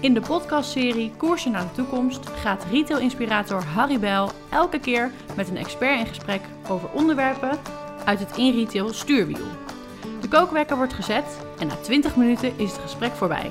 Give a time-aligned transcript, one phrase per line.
[0.00, 5.56] In de podcastserie Koersen naar de toekomst gaat retail-inspirator Harry Bel elke keer met een
[5.56, 7.58] expert in gesprek over onderwerpen
[8.04, 9.46] uit het in-retail stuurwiel.
[10.20, 13.50] De kookwekker wordt gezet en na 20 minuten is het gesprek voorbij.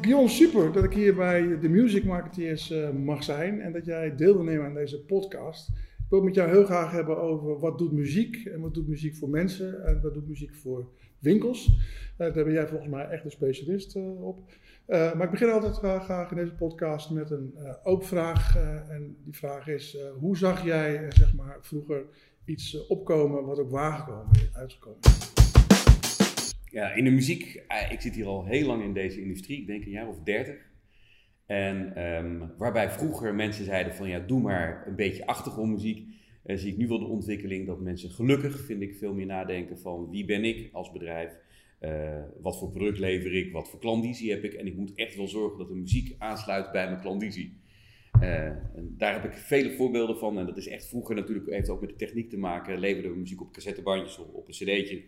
[0.00, 4.16] Guillaume, super dat ik hier bij de Music Marketeers uh, mag zijn en dat jij
[4.16, 5.68] deel nemen aan deze podcast.
[6.08, 8.88] Ik wil het met jou heel graag hebben over wat doet muziek en wat doet
[8.88, 10.88] muziek voor mensen en wat doet muziek voor
[11.18, 11.66] winkels.
[11.66, 14.52] Uh, daar ben jij volgens mij echt een specialist uh, op.
[14.86, 18.56] maar ik begin altijd graag in deze podcast met een open vraag.
[18.88, 22.04] en die vraag is, hoe zag jij zeg maar, vroeger
[22.44, 25.00] iets opkomen wat ook waargekomen is, uitgekomen
[26.70, 29.84] Ja, in de muziek, ik zit hier al heel lang in deze industrie, ik denk
[29.84, 30.67] een jaar of dertig.
[31.48, 36.06] En um, waarbij vroeger mensen zeiden van ja, doe maar een beetje achtergrondmuziek.
[36.44, 39.78] Uh, zie ik nu wel de ontwikkeling dat mensen gelukkig, vind ik, veel meer nadenken
[39.78, 41.36] van wie ben ik als bedrijf.
[41.80, 44.52] Uh, wat voor product lever ik, wat voor klandizie heb ik.
[44.52, 47.60] En ik moet echt wel zorgen dat de muziek aansluit bij mijn klandizie.
[48.22, 50.38] Uh, en daar heb ik vele voorbeelden van.
[50.38, 52.78] En dat is echt vroeger natuurlijk, heeft ook met de techniek te maken.
[52.78, 55.02] Leverden we muziek op cassettebandjes of op een cd'tje.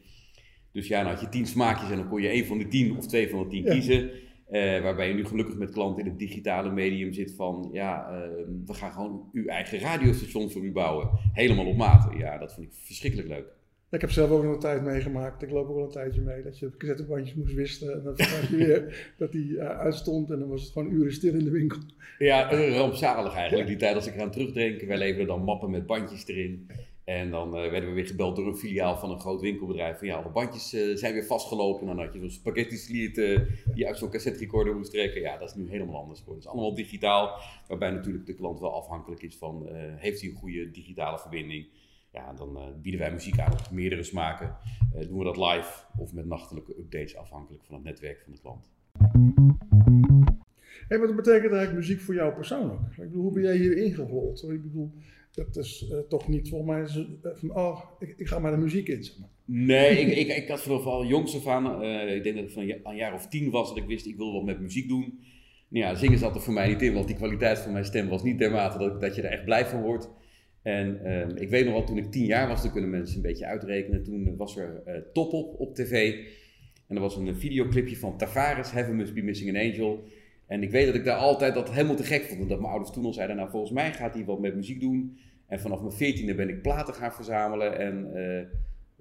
[0.73, 2.97] Dus ja, dan had je tien smaakjes en dan kon je één van de tien
[2.97, 3.73] of twee van de tien ja.
[3.73, 4.11] kiezen.
[4.51, 8.19] Uh, waarbij je nu gelukkig met klanten in het digitale medium zit van, ja, uh,
[8.67, 11.09] we gaan gewoon uw eigen radiostation voor u bouwen.
[11.33, 12.13] Helemaal op maat.
[12.19, 13.47] Ja, dat vond ik verschrikkelijk leuk.
[13.91, 15.43] Ik heb zelf ook nog een tijd meegemaakt.
[15.43, 16.43] Ik loop ook al een tijdje mee.
[16.43, 17.93] Dat je cassettebandjes moest wisten.
[17.93, 20.31] En dan je weer dat die uh, uitstond.
[20.31, 21.79] En dan was het gewoon uren stil in de winkel.
[22.19, 23.69] Ja, rampzalig eigenlijk.
[23.69, 24.81] Die tijd als ik eraan terugdenk.
[24.81, 26.67] Wij leverden dan mappen met bandjes erin.
[27.19, 29.99] En dan uh, werden we weer gebeld door een filiaal van een groot winkelbedrijf.
[29.99, 31.81] Van ja, alle bandjes uh, zijn weer vastgelopen.
[31.81, 33.41] En dan had je zo'n spaghetti sliert uh,
[33.75, 35.21] die uit zo'n cassette recorder moest trekken.
[35.21, 36.43] Ja, dat is nu helemaal anders geworden.
[36.43, 37.41] Het is allemaal digitaal.
[37.69, 41.67] Waarbij natuurlijk de klant wel afhankelijk is van, heeft hij een goede digitale verbinding?
[42.13, 44.57] Ja, dan bieden wij muziek aan op meerdere smaken.
[45.09, 48.71] doen we dat live of met nachtelijke updates afhankelijk van het netwerk van de klant.
[50.89, 52.81] Hey, wat betekent eigenlijk muziek voor jou persoonlijk?
[52.91, 54.43] Ik bedoel, hoe ben jij hier ingerold?
[54.43, 54.93] Ik bedoel,
[55.31, 58.57] dat is uh, toch niet volgens mij uh, van, oh, ik, ik, ga maar de
[58.57, 59.05] muziek in.
[59.05, 59.29] Zeg maar.
[59.45, 62.51] Nee, ik, ik, ik had vanaf al jongs af aan, uh, ik denk dat ik
[62.51, 65.21] van een jaar of tien was, dat ik wist, ik wil wat met muziek doen.
[65.69, 68.09] Nou ja, zingen zat er voor mij niet in, want die kwaliteit van mijn stem
[68.09, 70.11] was niet dermate dat, dat je er echt blij van wordt.
[70.63, 73.23] En ehm, ik weet nog wel, toen ik tien jaar was, toen kunnen mensen een
[73.23, 76.15] beetje uitrekenen, toen was er Top Op op tv.
[76.87, 80.05] En er was een videoclipje van Tavares, Heaven Must Be Missing an Angel.
[80.51, 82.49] En ik weet dat ik daar altijd dat helemaal te gek vond.
[82.49, 85.19] Dat mijn ouders toen al zeiden, nou volgens mij gaat hij wat met muziek doen.
[85.47, 87.79] En vanaf mijn veertiende ben ik platen gaan verzamelen.
[87.79, 88.41] En uh,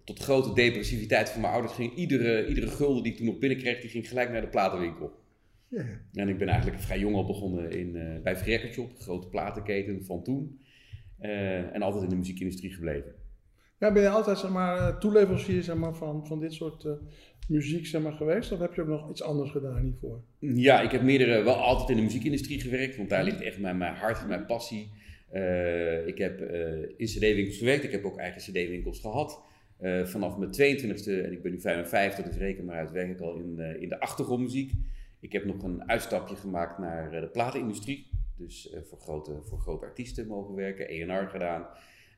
[0.04, 3.82] tot grote depressiviteit van mijn ouders ging iedere, iedere gulden die ik toen nog binnenkreeg,
[3.82, 5.12] die ging gelijk naar de platenwinkel.
[6.14, 10.06] En ik ben eigenlijk vrij jong al begonnen in, uh, bij Free Shop, grote platenketen
[10.06, 10.60] van toen.
[11.22, 13.14] Uh, en altijd in de muziekindustrie gebleven.
[13.80, 16.88] Ja, ben je altijd zeg maar, toeleverancier zeg maar, van, van dit soort
[17.48, 18.52] muziek zeg maar, geweest?
[18.52, 20.22] Of heb je ook nog iets anders gedaan hiervoor?
[20.40, 23.78] Ja, ik heb meerdere, wel altijd in de muziekindustrie gewerkt, want daar ligt echt mijn,
[23.78, 24.92] mijn hart en mijn passie.
[25.34, 26.42] Uh, ik heb
[26.98, 29.42] in cd-winkels gewerkt, ik heb ook eigen cd-winkels gehad.
[30.04, 33.36] Vanaf mijn 22e, en ik ben nu 55, dus reken maar uit, werk ik al
[33.36, 34.72] in, in de achtergrondmuziek.
[35.20, 38.08] Ik heb nog een uitstapje gemaakt naar de platenindustrie.
[38.38, 41.68] Dus voor, grote, voor grote artiesten mogen werken, ENR gedaan.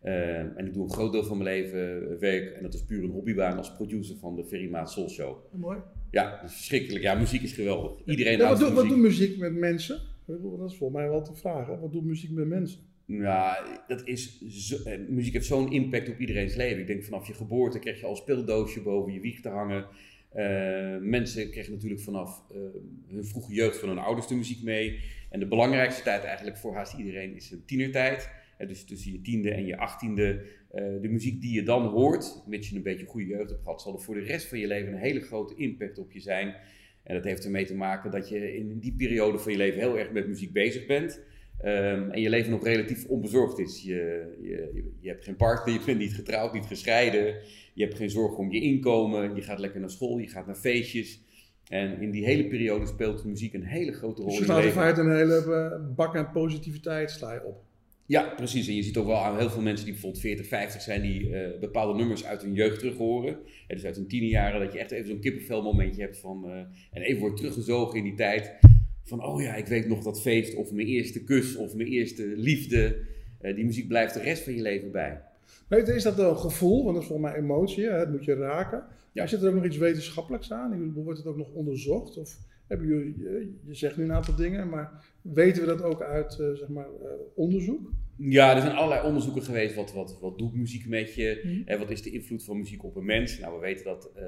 [0.04, 3.04] Uh, en ik doe een groot deel van mijn leven werk, en dat is puur
[3.04, 5.38] een hobbybaan, als producer van de Ferry Maat Soul Show.
[5.52, 5.78] Mooi.
[6.12, 7.04] Ja, dat is verschrikkelijk.
[7.04, 7.92] Ja, muziek is geweldig.
[8.06, 9.00] Iedereen ja, houdt wat, van doet, muziek.
[9.00, 10.00] wat doet muziek met mensen?
[10.26, 11.80] Dat is voor mij wel te vragen.
[11.80, 12.80] Wat doet muziek met mensen?
[13.06, 16.80] Ja, dat is zo, eh, muziek heeft zo'n impact op iedereen's leven.
[16.80, 19.86] Ik denk vanaf je geboorte krijg je al speeldoosje boven je wieg te hangen.
[20.36, 22.58] Uh, mensen kregen natuurlijk vanaf uh,
[23.08, 25.00] hun vroege jeugd van hun ouders de muziek mee.
[25.30, 28.30] En de belangrijkste tijd eigenlijk voor haast iedereen is een tienertijd.
[28.68, 30.46] Dus tussen je tiende en je achttiende.
[31.02, 33.94] de muziek die je dan hoort, mits je een beetje goede jeugd hebt gehad, zal
[33.94, 36.56] er voor de rest van je leven een hele grote impact op je zijn.
[37.04, 40.00] En dat heeft ermee te maken dat je in die periode van je leven heel
[40.00, 41.22] erg met muziek bezig bent.
[41.66, 43.82] Um, en je leven nog relatief onbezorgd is.
[43.84, 47.36] Je, je, je hebt geen partner, je bent niet getrouwd, niet gescheiden.
[47.74, 49.36] Je hebt geen zorgen om je inkomen.
[49.36, 51.22] Je gaat lekker naar school, je gaat naar feestjes.
[51.68, 54.72] En in die hele periode speelt muziek een hele grote rol dus in je je
[54.72, 57.64] staat in feite een hele bak aan positiviteit sla je op.
[58.12, 58.68] Ja, precies.
[58.68, 61.30] En je ziet ook wel aan heel veel mensen die bijvoorbeeld 40, 50 zijn, die
[61.30, 63.40] uh, bepaalde nummers uit hun jeugd terug horen.
[63.68, 66.56] Ja, dus uit hun tienerjaren, dat je echt even zo'n kippenvel momentje hebt van, uh,
[66.92, 68.54] en even wordt teruggezogen in die tijd.
[69.04, 72.34] Van, oh ja, ik weet nog dat feest, of mijn eerste kus, of mijn eerste
[72.36, 72.98] liefde.
[73.42, 75.22] Uh, die muziek blijft de rest van je leven bij.
[75.68, 77.92] Weet is dat een gevoel, want dat is volgens mij emotie, hè?
[77.92, 78.84] het moet je raken.
[79.12, 79.28] Ja.
[79.28, 80.94] Zit er ook nog iets wetenschappelijks aan?
[80.94, 82.18] Wordt het ook nog onderzocht?
[82.18, 82.38] Of
[82.72, 83.16] hebben jullie,
[83.66, 86.88] je zegt nu een aantal dingen, maar weten we dat ook uit zeg maar,
[87.36, 87.92] onderzoek?
[88.18, 89.76] Ja, er zijn allerlei onderzoeken geweest.
[89.76, 91.42] Wat, wat, wat doet muziek met je?
[91.44, 91.62] Mm.
[91.66, 93.40] En wat is de invloed van muziek op een mens?
[93.40, 94.24] Nou, we weten dat uh,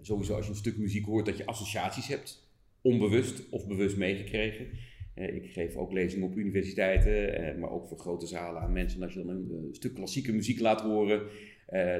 [0.00, 2.50] sowieso als je een stuk muziek hoort dat je associaties hebt,
[2.80, 4.66] onbewust of bewust meegekregen.
[5.14, 8.98] ik geef ook lezingen op universiteiten, maar ook voor grote zalen aan mensen.
[8.98, 11.22] En als je dan een stuk klassieke muziek laat horen,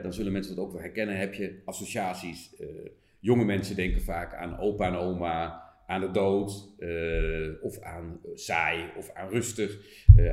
[0.02, 1.18] dan zullen mensen dat ook wel herkennen.
[1.18, 2.54] Heb je associaties?
[3.20, 6.74] Jonge mensen denken vaak aan opa en oma, aan de dood,
[7.62, 9.78] of aan saai of aan rustig.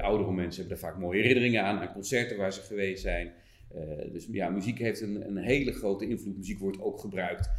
[0.01, 3.33] oudere mensen hebben daar vaak mooie herinneringen aan, aan concerten waar ze geweest zijn.
[3.75, 6.37] Uh, dus ja, muziek heeft een, een, hele grote invloed.
[6.37, 7.49] Muziek wordt ook gebruikt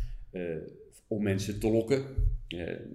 [1.09, 2.05] om mensen te lokken.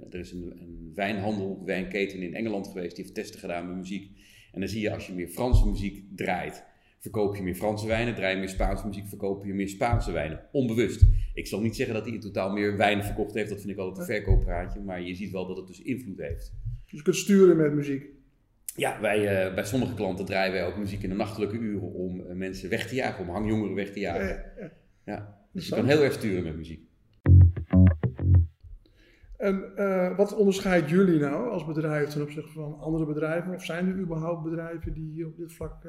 [0.09, 4.12] Er is een, een, wijnhandel, wijnketen in Engeland geweest, die heeft testen gedaan met muziek.
[4.51, 6.63] En dan zie je als je meer Franse muziek draait,
[7.03, 8.15] verkoop je meer Franse wijnen.
[8.15, 10.39] Draai je meer Spaanse muziek, verkoop je meer Spaanse wijnen.
[10.51, 11.05] Onbewust.
[11.33, 13.77] Ik zal niet zeggen dat hij in totaal meer wijnen verkocht heeft, dat vind ik
[13.77, 14.79] altijd een verkooppraatje.
[14.79, 16.53] Maar je ziet wel dat het dus invloed heeft.
[16.85, 18.05] Dus je kunt sturen met muziek.
[18.75, 22.19] Ja, wij, uh, bij sommige klanten draaien wij ook muziek in de nachtelijke uren om
[22.19, 24.27] uh, mensen weg te jagen, om hangjongeren weg te jagen.
[24.27, 24.71] Ja, ja.
[25.05, 25.38] ja.
[25.51, 26.81] Dus je kan heel erg sturen met muziek.
[29.38, 33.53] En uh, wat onderscheidt jullie nou als bedrijf ten opzichte van andere bedrijven?
[33.53, 35.81] Of zijn er überhaupt bedrijven die op dit vlak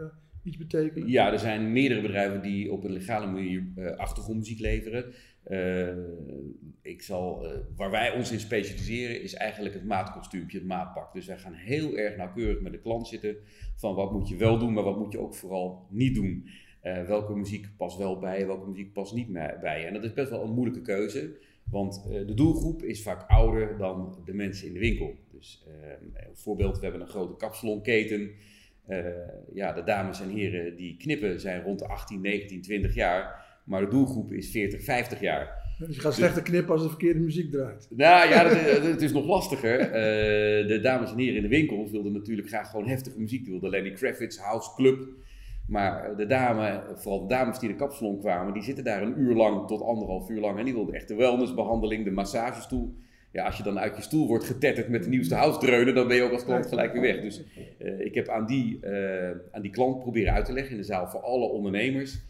[0.58, 1.08] betekenen?
[1.08, 3.64] Ja, er zijn meerdere bedrijven die op een legale manier
[3.96, 5.12] achtergrondmuziek leveren.
[5.48, 5.88] Uh,
[6.82, 11.12] ik zal, uh, waar wij ons in specialiseren is eigenlijk het maatkostuumpje, het maatpak.
[11.12, 13.36] Dus wij gaan heel erg nauwkeurig met de klant zitten
[13.76, 16.48] van wat moet je wel doen, maar wat moet je ook vooral niet doen.
[16.82, 19.86] Welke muziek past wel bij welke muziek past niet bij.
[19.86, 21.36] En dat is best wel een moeilijke keuze,
[21.70, 25.14] want de doelgroep is vaak ouder dan de mensen in de winkel.
[25.32, 25.66] Dus
[26.32, 28.30] voorbeeld, we hebben een grote kapsalonketen.
[29.52, 33.42] Ja, de dames en heren die knippen zijn rond de 18, 19, 20 jaar.
[33.64, 35.62] Maar de doelgroep is 40, 50 jaar.
[35.78, 37.86] Dus je gaat slechter knippen als de verkeerde muziek draait.
[37.90, 38.48] Nou ja,
[38.92, 39.80] het is nog lastiger.
[39.80, 39.92] Uh,
[40.68, 43.42] de dames en heren in de winkels wilden natuurlijk graag gewoon heftige muziek.
[43.42, 45.08] Die wilden Lenny Kravitz, House Club.
[45.66, 49.34] Maar de dame, vooral de dames die de kapsalon kwamen, die zitten daar een uur
[49.34, 50.58] lang tot anderhalf uur lang.
[50.58, 52.94] En die wilden echt de wellnessbehandeling, de massagestoel.
[53.34, 56.08] Ja, als je dan uit je stoel wordt getetterd met de nieuwste house dreunen, dan
[56.08, 57.20] ben je ook als klant gelijk weer weg.
[57.20, 57.42] Dus
[57.78, 60.84] uh, ik heb aan die, uh, aan die klant proberen uit te leggen in de
[60.84, 62.22] zaal voor alle ondernemers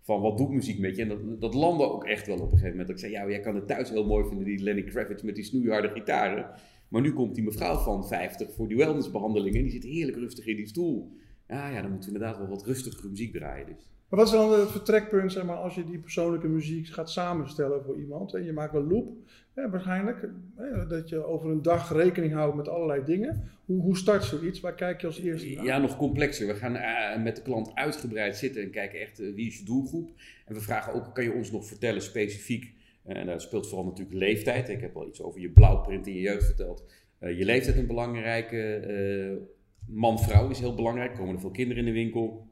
[0.00, 1.02] van wat doet muziek met je?
[1.02, 2.86] En dat, dat landde ook echt wel op een gegeven moment.
[2.86, 5.34] Dat ik zei, ja, jij kan het thuis heel mooi vinden, die Lenny Kravitz met
[5.34, 6.50] die snoeiharde gitaren.
[6.88, 10.46] Maar nu komt die mevrouw van 50 voor die wellnessbehandeling en die zit heerlijk rustig
[10.46, 11.16] in die stoel.
[11.48, 13.66] Ja, ja, dan moeten we inderdaad wel wat rustigere muziek draaien.
[13.66, 13.90] Dus.
[14.12, 17.82] Maar wat is dan het vertrekpunt, zeg maar, als je die persoonlijke muziek gaat samenstellen
[17.82, 18.34] voor iemand?
[18.34, 19.16] En je maakt een loop,
[19.54, 23.50] waarschijnlijk, hè, dat je over een dag rekening houdt met allerlei dingen.
[23.64, 24.60] Hoe, hoe start zoiets?
[24.60, 25.64] Waar kijk je als eerste naar?
[25.64, 26.46] Ja, nog complexer.
[26.46, 29.64] We gaan uh, met de klant uitgebreid zitten en kijken echt uh, wie is je
[29.64, 30.10] doelgroep.
[30.46, 32.72] En we vragen ook, kan je ons nog vertellen specifiek,
[33.08, 34.68] uh, en daar speelt vooral natuurlijk leeftijd.
[34.68, 36.84] Ik heb al iets over je blauwprint in je jeugd verteld.
[37.18, 39.40] je leeftijd een belangrijke,
[39.86, 41.14] man-vrouw is heel belangrijk.
[41.14, 42.50] Komen er veel kinderen in de winkel.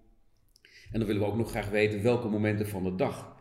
[0.90, 3.38] En dan willen we ook nog graag weten welke momenten van de dag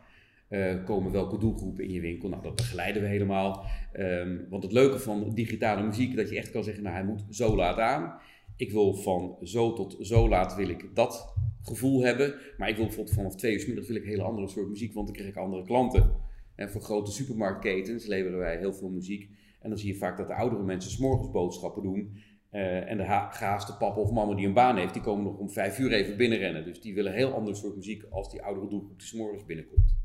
[0.49, 2.29] uh, komen welke doelgroepen in je winkel.
[2.29, 3.65] Nou, dat begeleiden we helemaal.
[3.99, 7.23] Um, want het leuke van digitale muziek, dat je echt kan zeggen, nou hij moet
[7.29, 8.19] zo laat aan.
[8.55, 12.35] Ik wil van zo tot zo laat wil ik dat gevoel hebben.
[12.57, 14.93] Maar ik wil bijvoorbeeld vanaf twee uur middag wil ik een hele andere soort muziek,
[14.93, 16.11] want dan krijg ik andere klanten.
[16.55, 19.29] En voor grote supermarktketens leveren wij heel veel muziek.
[19.61, 22.17] En dan zie je vaak dat de oudere mensen s'morgens boodschappen doen.
[22.51, 25.49] Uh, en de gaaste papa of mama die een baan heeft, die komen nog om
[25.49, 26.65] vijf uur even binnenrennen.
[26.65, 29.97] Dus die willen een heel ander soort muziek als die oudere doelgroep die s'morgens binnenkomt.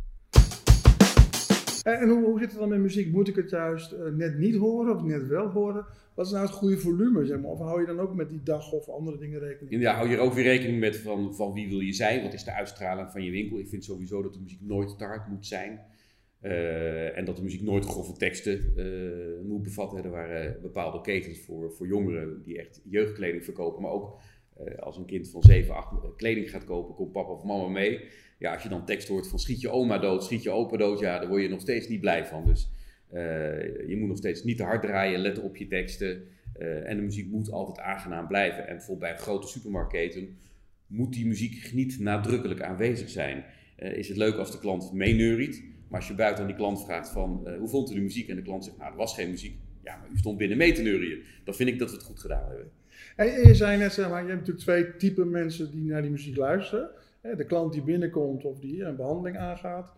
[1.85, 3.12] En, en hoe, hoe, zit het dan met muziek?
[3.12, 5.87] Moet ik het juist uh, net niet horen of net wel horen?
[6.14, 7.51] Wat is nou het goede volume, zeg maar?
[7.51, 9.82] Of hou je dan ook met die dag of andere dingen rekening?
[9.82, 12.22] Ja, hou je er ook weer rekening met van, van wie wil je zijn?
[12.22, 13.58] Wat is de uitstraling van je winkel?
[13.58, 15.81] Ik vind sowieso dat de muziek nooit te hard moet zijn.
[16.44, 20.05] Uh, en dat de muziek nooit grove teksten uh, moet bevatten.
[20.05, 23.82] Er waren bepaalde ketens voor, voor jongeren die echt jeugdkleding verkopen.
[23.82, 24.20] Maar ook
[24.60, 28.01] uh, als een kind van 7, 8 kleding gaat kopen, komt papa of mama mee.
[28.39, 30.98] Ja, als je dan tekst hoort van schiet je oma dood, schiet je opa dood,
[31.01, 32.44] ja, daar word je nog steeds niet blij van.
[32.46, 32.70] Dus
[33.86, 36.22] je moet nog steeds niet te hard draaien, let op je teksten.
[36.58, 38.67] en de muziek moet altijd aangenaam blijven.
[38.67, 40.36] En bijvoorbeeld bij een grote supermarktketen
[40.86, 43.44] moet die muziek niet nadrukkelijk aanwezig zijn.
[43.77, 45.72] is het leuk als de klant meeneuriet.
[45.94, 48.29] Maar als je buiten die klant vraagt van uh, hoe vond u de muziek?
[48.29, 49.56] En de klant zegt, nou er was geen muziek.
[49.82, 51.22] Ja, maar u stond binnen mee te neurien.
[51.44, 52.70] Dan vind ik dat we het goed gedaan hebben.
[53.17, 56.10] En je zei net, zeg maar, je hebt natuurlijk twee typen mensen die naar die
[56.10, 56.91] muziek luisteren.
[57.20, 59.93] De klant die binnenkomt of die een behandeling aangaat.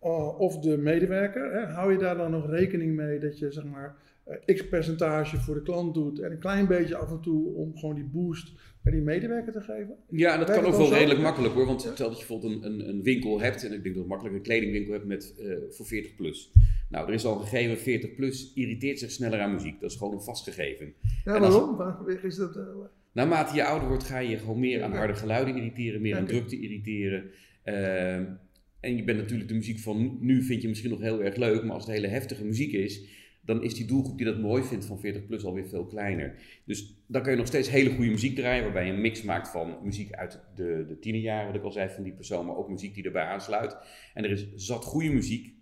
[0.00, 1.68] Eh, of de medewerker.
[1.68, 3.94] Hou je daar dan nog rekening mee dat je zeg maar eh,
[4.46, 7.94] x percentage voor de klant doet en een klein beetje af en toe om gewoon
[7.94, 8.52] die boost
[8.82, 9.96] naar die medewerker te geven?
[10.08, 11.66] Ja, en dat kan ook wel redelijk makkelijk hoor.
[11.66, 14.06] Want stel dat je bijvoorbeeld een, een, een, winkel hebt, en ik denk dat het
[14.06, 16.52] makkelijk een kledingwinkel hebt met, uh, voor 40 plus.
[16.88, 19.80] Nou, er is al een gegeven 40 plus irriteert zich sneller aan muziek.
[19.80, 20.94] Dat is gewoon een vast gegeven.
[21.24, 21.80] Ja, waarom?
[21.80, 22.62] Als, is dat, uh,
[23.12, 26.60] naarmate je ouder wordt, ga je gewoon meer aan harde geluiden irriteren, meer aan drukte
[26.60, 27.30] irriteren.
[27.64, 28.14] Uh,
[28.80, 31.62] en je bent natuurlijk de muziek van nu vind je misschien nog heel erg leuk,
[31.62, 33.04] maar als het hele heftige muziek is,
[33.44, 36.34] dan is die doelgroep die dat mooi vindt van 40 plus alweer veel kleiner.
[36.64, 39.48] Dus dan kan je nog steeds hele goede muziek draaien, waarbij je een mix maakt
[39.48, 42.68] van muziek uit de, de tienerjaren, wat ik al zei van die persoon, maar ook
[42.68, 43.76] muziek die erbij aansluit.
[44.14, 45.54] En er is zat goede muziek,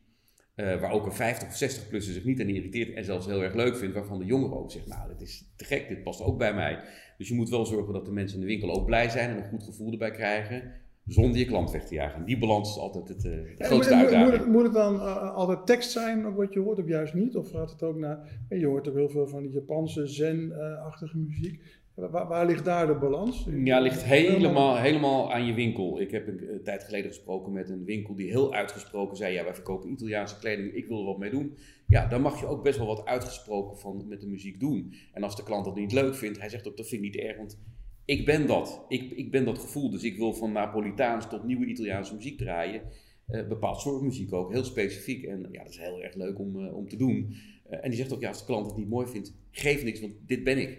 [0.56, 3.42] uh, waar ook een 50 of 60 plusser zich niet aan irriteert en zelfs heel
[3.42, 6.20] erg leuk vindt, waarvan de jongeren ook zegt, nou, dit is te gek, dit past
[6.20, 6.84] ook bij mij.
[7.18, 9.36] Dus je moet wel zorgen dat de mensen in de winkel ook blij zijn en
[9.36, 10.72] een goed gevoel erbij krijgen
[11.12, 12.18] zonder je klant weg te jagen.
[12.18, 14.30] En die balans is altijd het, uh, de grootste moet, uitdaging.
[14.30, 17.14] Moet het, moet het dan uh, altijd tekst zijn, ook wat je hoort, of juist
[17.14, 17.36] niet?
[17.36, 18.40] Of gaat het ook naar...
[18.48, 21.80] Je hoort ook heel veel van die Japanse zen-achtige muziek.
[21.94, 23.46] Waar, waar, ligt daar de balans?
[23.64, 26.00] Ja, ligt helemaal, helemaal aan je winkel.
[26.00, 29.44] Ik heb een, een, tijd geleden gesproken met een winkel die heel uitgesproken zei: Ja,
[29.44, 31.56] wij verkopen Italiaanse kleding, ik wil er wat mee doen.
[31.86, 34.94] Ja, dan mag je ook best wel wat uitgesproken van, met de muziek doen.
[35.12, 37.22] En als de klant dat niet leuk vindt, hij zegt ook: Dat vind ik niet
[37.22, 37.58] erg, want
[38.10, 38.84] ik ben dat.
[38.88, 39.90] Ik, ik ben dat gevoel.
[39.90, 42.82] Dus ik wil van Napolitaans tot nieuwe Italiaanse muziek draaien.
[43.28, 45.24] Uh, bepaald soort muziek ook, heel specifiek.
[45.24, 47.34] En ja, dat is heel erg leuk om, uh, om te doen.
[47.70, 50.00] Uh, en die zegt ook, ja, als de klant het niet mooi vindt, geef niks,
[50.00, 50.78] want dit ben ik.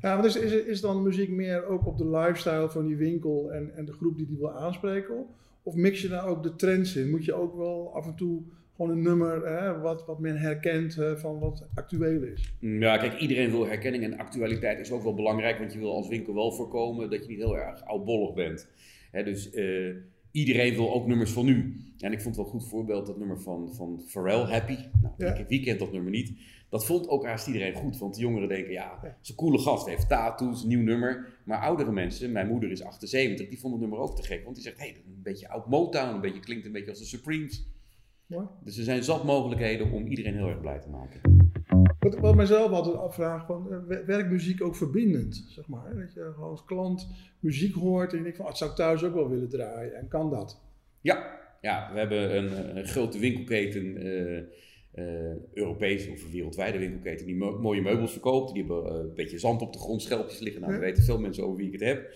[0.00, 3.52] Ja, maar is, is, is dan muziek meer ook op de lifestyle van die winkel
[3.52, 5.26] en, en de groep die die wil aanspreken?
[5.62, 7.10] Of mix je daar ook de trends in?
[7.10, 8.42] Moet je ook wel af en toe
[8.76, 12.54] gewoon een nummer hè, wat, wat men herkent uh, van wat actueel is.
[12.60, 16.08] Ja, kijk, iedereen wil herkenning en actualiteit is ook wel belangrijk, want je wil als
[16.08, 18.68] winkel wel voorkomen dat je niet heel erg oudbollig bent.
[19.10, 19.94] Hè, dus uh,
[20.30, 21.76] iedereen wil ook nummers van nu.
[21.98, 24.78] En ik vond wel een goed voorbeeld, dat nummer van, van Pharrell, Happy.
[25.02, 25.46] Nou, ja.
[25.48, 26.32] wie kent dat nummer niet?
[26.68, 29.86] Dat vond ook haast iedereen goed, want de jongeren denken, ja, is een coole gast,
[29.86, 31.28] heeft tattoos, nieuw nummer.
[31.44, 34.54] Maar oudere mensen, mijn moeder is 78, die vonden het nummer ook te gek, want
[34.54, 37.04] die zegt, hé, hey, een beetje oud Motown, een beetje, klinkt een beetje als de
[37.04, 37.66] Supremes.
[38.64, 41.20] Dus er zijn zat mogelijkheden om iedereen heel erg blij te maken.
[41.98, 45.44] Wat, wat ik mezelf altijd afvraag, van, werkt muziek ook verbindend?
[45.48, 47.08] Zeg maar, dat je gewoon als klant
[47.40, 49.94] muziek hoort en je denkt van, oh, dat zou ik thuis ook wel willen draaien.
[49.94, 50.60] En kan dat?
[51.00, 54.42] Ja, ja we hebben een, een grote winkelketen, uh,
[54.94, 58.54] uh, Europese of wereldwijde winkelketen, die mo mooie meubels verkoopt.
[58.54, 60.60] Die hebben uh, een beetje zand op de grond, schelpjes liggen.
[60.60, 62.14] Nou, weten veel mensen over wie ik het heb.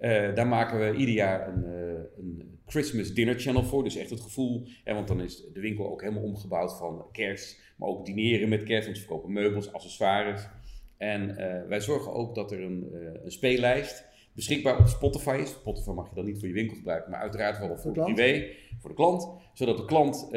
[0.00, 3.84] Uh, daar maken we ieder jaar een, uh, een, Christmas dinner channel voor.
[3.84, 7.60] Dus echt het gevoel, hè, want dan is de winkel ook helemaal omgebouwd van kerst.
[7.76, 10.48] Maar ook dineren met kerst, want ze verkopen meubels, accessoires.
[10.96, 12.86] En uh, wij zorgen ook dat er een,
[13.24, 15.50] een, speellijst beschikbaar op Spotify is.
[15.50, 18.46] Spotify mag je dan niet voor je winkel gebruiken, maar uiteraard wel voor, voor privé,
[18.78, 19.30] voor de klant.
[19.52, 20.28] Zodat de klant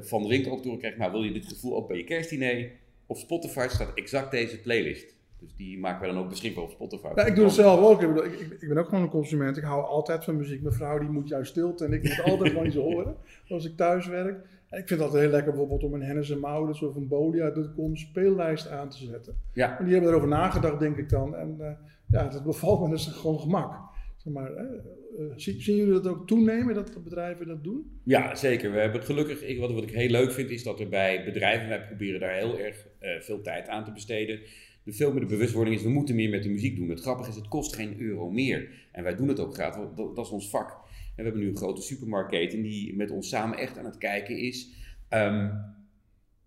[0.00, 2.70] van de winkel ook doorkrijgt, nou wil je dit gevoel ook bij je kerstdiner?
[3.06, 5.14] Op Spotify staat exact deze playlist.
[5.42, 7.08] Dus die maken we dan ook beschikbaar op Spotify.
[7.14, 8.02] Ja, ik doe het zelf ook.
[8.02, 9.56] Ik, ik, ik, ben ook gewoon een consument.
[9.56, 10.62] Ik hou altijd van muziek.
[10.62, 13.16] Mijn vrouw die moet juist stilte en ik moet altijd gewoon iets horen
[13.48, 14.44] als ik thuis werk.
[14.68, 17.08] En ik vind het altijd heel lekker bijvoorbeeld om een Hennis en Maurits of een
[17.08, 19.36] Bolia.com speellijst aan te zetten.
[19.52, 19.78] Ja.
[19.78, 21.36] En die hebben erover nagedacht, denk ik dan.
[21.36, 21.70] En uh,
[22.08, 23.90] ja, dat bevalt me, dat is gewoon gemak.
[24.16, 28.00] Zeg maar, uh, zien, jullie dat ook toenemen, dat bedrijven dat doen?
[28.04, 28.72] Ja, zeker.
[28.72, 31.68] We hebben gelukkig, ik, wat, wat ik heel leuk vind, is dat er bij bedrijven,
[31.68, 34.40] wij proberen daar heel erg uh, veel tijd aan te besteden
[34.84, 36.88] de veel meer de bewustwording is, we moeten meer met de muziek doen.
[36.88, 38.88] Het grappige is, het kost geen euro meer.
[38.92, 40.70] En wij doen het ook graag, dat, dat is ons vak.
[40.70, 44.38] En we hebben nu een grote supermarktketen die met ons samen echt aan het kijken
[44.38, 44.68] is...
[45.10, 45.50] Um,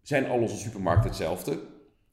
[0.02, 1.60] zijn al onze supermarkten hetzelfde?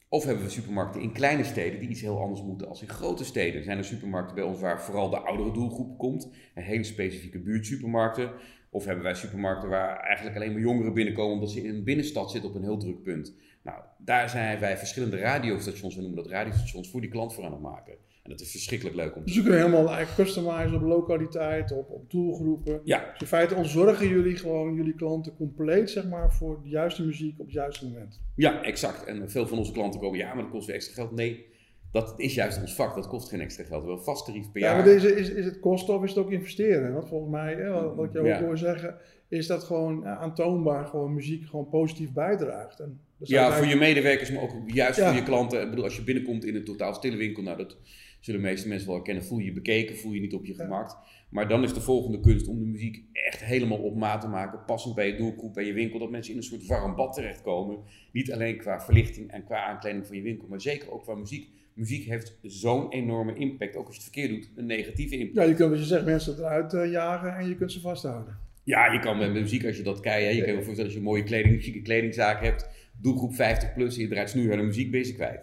[0.09, 3.25] Of hebben we supermarkten in kleine steden die iets heel anders moeten als in grote
[3.25, 3.65] steden?
[3.65, 6.31] Zijn er supermarkten bij ons waar vooral de oudere doelgroep komt?
[6.55, 8.31] En hele specifieke buurtsupermarkten?
[8.75, 12.31] Of hebben wij supermarkten waar eigenlijk alleen maar jongeren binnenkomen omdat ze in een binnenstad
[12.31, 13.35] zitten op een heel druk punt?
[13.63, 17.53] Nou, daar zijn wij verschillende radiostations, we noemen dat radiostations, voor die klant voor aan
[17.53, 17.95] het maken.
[18.23, 21.73] En dat is verschrikkelijk leuk om te Dus je kunt helemaal eigenlijk customizen op lokaliteit,
[21.73, 22.81] op, op doelgroepen.
[22.85, 23.11] Ja.
[23.11, 27.39] Dus in feite ontzorgen jullie gewoon jullie klanten compleet, zeg maar, voor de juiste muziek
[27.39, 28.21] op het juiste moment.
[28.37, 29.05] Ja, exact.
[29.05, 31.13] En veel van onze klanten komen, ja, maar dat kost weer extra geld.
[31.13, 31.47] Nee,
[31.93, 33.83] dat is juist ons vak, dat kost geen extra geld.
[33.83, 34.77] We hebben een vast tarief per ja, jaar.
[34.77, 36.93] maar deze, is, is het kosten of is het ook investeren?
[36.93, 38.39] Want volgens mij, hè, wat, wat ik jou Ja.
[38.39, 38.97] ook hoor zeggen,
[39.29, 42.81] is dat gewoon ja, aantoonbaar gewoon muziek gewoon positief bijdraagt.
[42.81, 45.07] En Ja, voor je medewerkers, maar ook juist Ja.
[45.09, 45.63] voor je klanten.
[45.63, 47.77] Ik bedoel, als je binnenkomt in een totaal stille winkel, nou dat
[48.21, 49.25] zullen de meeste mensen wel herkennen.
[49.25, 50.63] Voel je je bekeken, voel je niet op je Ja.
[50.65, 50.97] gemak.
[51.29, 54.65] Maar dan is de volgende kunst om de muziek echt helemaal op maat te maken.
[54.67, 55.99] Passend bij je doelgroep, bij je winkel.
[55.99, 57.79] Dat mensen in een soort warm bad terechtkomen.
[58.13, 61.49] Niet alleen qua verlichting en qua aankleding van je winkel, maar zeker ook qua muziek.
[61.75, 63.77] Muziek heeft zo'n enorme impact.
[63.77, 65.35] Ook als je het verkeerd doet, een negatieve impact.
[65.37, 68.39] Ja, je kunt, wat je zegt, mensen eruit eh, jagen en je kunt ze vasthouden.
[68.65, 70.99] Ja, je kan met muziek, als je dat kijkt, je kan je voorstellen als je
[70.99, 72.69] een mooie kleding, chique kledingzaak hebt,
[73.01, 75.41] doelgroep 50 plus, en je draait snoeihard de muziek, ben kwijt.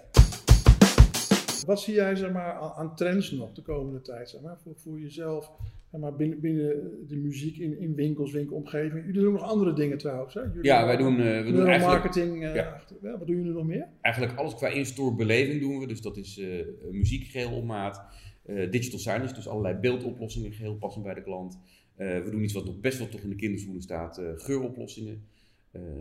[1.65, 4.73] Wat zie jij zeg maar, aan, aan trends nog de komende tijd zeg maar, voor,
[4.75, 5.51] voor jezelf
[5.97, 9.05] maar, binnen, binnen de muziek in, in winkels, winkelomgeving?
[9.05, 10.33] Jullie doen nog andere dingen trouwens.
[10.33, 10.41] Hè?
[10.41, 12.43] Jullie Ja, wij doen, eh, we doen eigenlijk, marketing.
[12.43, 12.69] eh, ja.
[12.69, 13.87] achter- ja, wat doen jullie nog meer?
[14.01, 15.87] eigenlijk alles qua in-store beleving doen we.
[15.87, 18.03] Dus dat is eh, muziek geheel op maat,
[18.45, 21.59] eh, digital signage, dus allerlei beeldoplossingen geheel passend bij de klant.
[21.95, 25.23] we doen iets wat nog best wel toch in de kinderschoenen staat, geuroplossingen.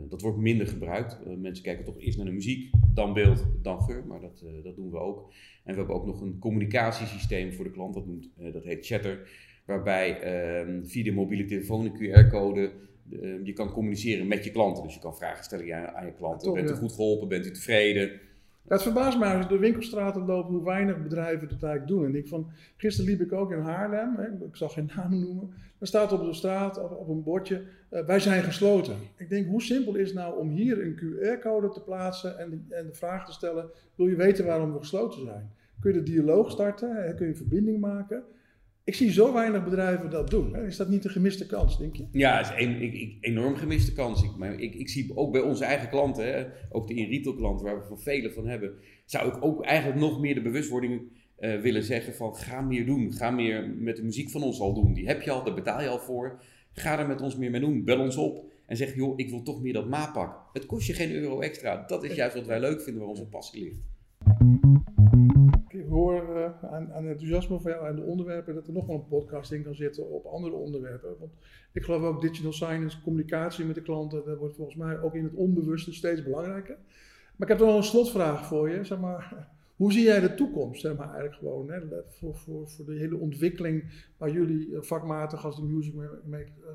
[0.08, 1.18] dat wordt minder gebruikt.
[1.38, 4.90] mensen kijken toch eerst naar de muziek, dan beeld, dan geur, maar dat, dat doen
[4.90, 5.18] we ook.
[5.64, 9.28] En we hebben ook nog een communicatiesysteem voor de klant, dat, noemt, dat heet Chatter,
[9.68, 12.70] waarbij ehm, via de mobiele telefoon een QR-code
[13.12, 14.82] Ehm, je kan communiceren met je klanten.
[14.82, 16.52] Dus je kan vragen stellen aan, je klanten.
[16.52, 17.28] bent u goed geholpen?
[17.28, 18.10] Bent u tevreden?
[18.66, 22.04] het verbaast mij als je door winkelstraten loopt hoe weinig bedrijven dat eigenlijk doen.
[22.04, 25.50] En ik van, gisteren liep ik ook in Haarlem, hè, ik zal geen namen noemen.
[25.78, 28.96] Dan staat op de straat, op, op een bordje, uh, wij zijn gesloten.
[29.16, 32.74] Ik denk, hoe simpel is het nou om hier een QR-code te plaatsen en de,
[32.74, 35.50] en de vraag te stellen, wil je weten waarom we gesloten zijn?
[35.80, 38.24] Kun je de dialoog starten, hè, kun je een verbinding maken.
[38.88, 40.56] Ik zie zo weinig bedrijven dat doen.
[40.56, 42.06] Is dat niet een gemiste kans, denk je?
[42.12, 44.22] Ja, het is een, ik, enorm gemiste kans.
[44.22, 47.66] Ik, maar ik, ik zie ook bij onze eigen klanten, hè, ook de in-retail klanten
[47.66, 48.72] waar we van velen van hebben,
[49.04, 51.00] zou ik ook eigenlijk nog meer de bewustwording
[51.40, 53.12] uh, willen zeggen van ga meer doen.
[53.12, 54.92] Ga meer met de muziek van ons al doen.
[54.92, 56.42] Die heb je al, daar betaal je al voor.
[56.72, 57.84] Ga er met ons meer mee doen.
[57.84, 60.36] Bel ons op en zeg joh, ik wil toch meer dat maapak.
[60.52, 61.84] Het kost je geen euro extra.
[61.86, 63.97] Dat is juist wat wij leuk vinden waar onze passie ligt ik
[65.88, 69.08] hoor uh, aan, aan enthousiasme van jou en de onderwerpen dat er nog wel een
[69.08, 71.16] podcast in kan zitten op andere onderwerpen.
[71.18, 71.32] Want
[71.72, 75.24] ik geloof ook digital science, communicatie met de klanten, dat wordt volgens mij ook in
[75.24, 76.76] het onbewuste steeds belangrijker.
[77.36, 78.84] Maar ik heb nog een slotvraag voor je.
[78.84, 82.84] Zeg maar, hoe zie jij de toekomst, zeg maar, eigenlijk gewoon, hè, voor, voor, voor
[82.84, 83.84] de hele ontwikkeling
[84.16, 85.94] waar jullie eh, vakmatig als de music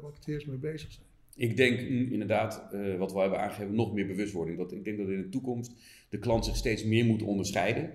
[0.01, 1.07] marketeers mee bezig zijn?
[1.35, 1.79] Ik denk
[2.11, 4.57] inderdaad, uh, wat we hebben aangegeven, nog meer bewustwording.
[4.57, 5.73] Dat, ik denk dat in de toekomst
[6.09, 7.91] de klant zich steeds meer moet onderscheiden.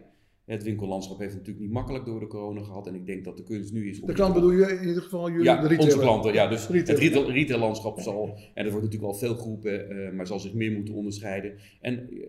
[0.48, 2.86] Het winkellandschap heeft natuurlijk niet makkelijk door de corona gehad.
[2.86, 4.00] En ik denk dat de kunst nu is...
[4.00, 6.32] De klant bedoel je in ieder geval jullie, ja, de onze klanten.
[6.32, 8.38] Ja, dus het retail, retaillandschap zal...
[8.54, 11.58] En er wordt natuurlijk al veel geroepen, uh, maar zal zich meer moeten onderscheiden.
[11.80, 12.26] En uh,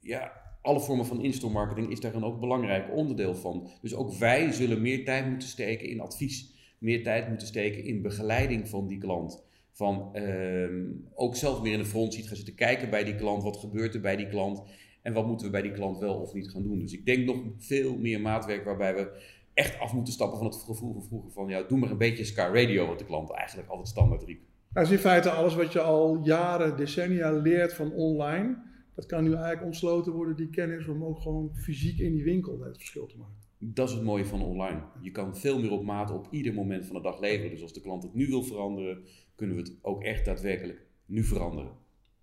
[0.00, 3.70] ja, alle vormen van in-store marketing is daar een ook belangrijk onderdeel van.
[3.82, 6.54] Dus ook wij zullen meer tijd moeten steken in advies.
[6.78, 9.42] Meer tijd moeten steken in begeleiding van die klant.
[9.72, 10.68] Van uh,
[11.14, 13.42] ook zelf meer in de front ziet gaan zitten kijken bij die klant.
[13.42, 14.62] Wat gebeurt er bij die klant?
[15.02, 16.78] En wat moeten we bij die klant wel of niet gaan doen?
[16.78, 19.22] Dus ik denk nog veel meer maatwerk waarbij we
[19.54, 22.24] echt af moeten stappen van het gevoel van vroeger van ja, doe maar een beetje
[22.24, 24.40] Sky Radio, wat de klant eigenlijk altijd standaard riep.
[24.72, 28.62] Dat is in feite alles wat je al jaren, decennia leert van online.
[28.94, 32.60] Dat kan nu eigenlijk ontsloten worden, die kennis, om ook gewoon fysiek in die winkel
[32.60, 33.34] het verschil te maken.
[33.58, 34.82] Dat is het mooie van online.
[35.00, 37.50] Je kan veel meer op maat op ieder moment van de dag leveren.
[37.50, 41.24] Dus als de klant het nu wil veranderen, kunnen we het ook echt daadwerkelijk nu
[41.24, 41.72] veranderen.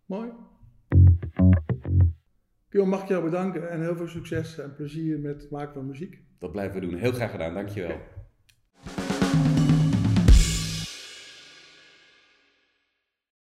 [0.05, 0.29] Mooi.
[2.77, 5.85] Kion, mag ik jou bedanken en heel veel succes en plezier met het maken van
[5.85, 6.21] muziek.
[6.39, 6.99] Dat blijven we doen.
[6.99, 7.53] Heel graag gedaan.
[7.53, 7.97] Dankjewel.